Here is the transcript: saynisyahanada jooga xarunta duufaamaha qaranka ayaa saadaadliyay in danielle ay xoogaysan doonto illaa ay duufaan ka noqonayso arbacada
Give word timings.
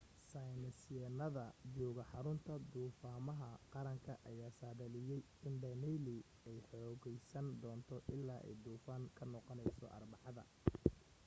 saynisyahanada 0.31 1.43
jooga 1.75 2.03
xarunta 2.11 2.53
duufaamaha 2.75 3.49
qaranka 3.75 4.13
ayaa 4.31 4.51
saadaadliyay 4.61 5.21
in 5.47 5.53
danielle 5.63 6.17
ay 6.49 6.57
xoogaysan 6.69 7.47
doonto 7.63 7.95
illaa 8.15 8.41
ay 8.47 8.53
duufaan 8.65 9.03
ka 9.17 9.23
noqonayso 9.33 9.85
arbacada 9.97 10.43